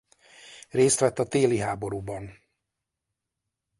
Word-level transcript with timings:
Részt 0.69 0.99
vett 0.99 1.19
a 1.19 1.27
téli 1.27 1.57
háborúban. 1.57 2.43